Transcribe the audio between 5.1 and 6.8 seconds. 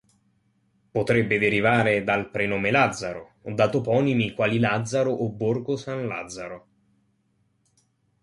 o Borgo San Lazzaro.